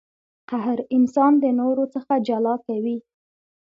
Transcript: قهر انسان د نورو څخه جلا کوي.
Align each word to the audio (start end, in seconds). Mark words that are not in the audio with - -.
قهر 0.49 0.79
انسان 0.95 1.33
د 1.43 1.45
نورو 1.59 1.83
څخه 1.93 2.13
جلا 2.27 2.55
کوي. 2.67 2.97